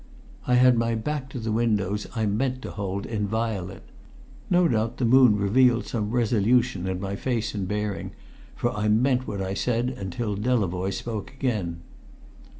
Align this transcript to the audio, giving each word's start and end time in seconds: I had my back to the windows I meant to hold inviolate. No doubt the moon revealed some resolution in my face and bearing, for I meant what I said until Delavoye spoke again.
I 0.47 0.55
had 0.55 0.79
my 0.79 0.95
back 0.95 1.29
to 1.29 1.37
the 1.37 1.51
windows 1.51 2.07
I 2.15 2.25
meant 2.25 2.63
to 2.63 2.71
hold 2.71 3.05
inviolate. 3.05 3.83
No 4.49 4.67
doubt 4.67 4.97
the 4.97 5.05
moon 5.05 5.35
revealed 5.35 5.85
some 5.85 6.09
resolution 6.09 6.87
in 6.87 6.99
my 6.99 7.15
face 7.15 7.53
and 7.53 7.67
bearing, 7.67 8.09
for 8.55 8.71
I 8.75 8.87
meant 8.87 9.27
what 9.27 9.43
I 9.43 9.53
said 9.53 9.89
until 9.91 10.35
Delavoye 10.35 10.89
spoke 10.89 11.31
again. 11.33 11.81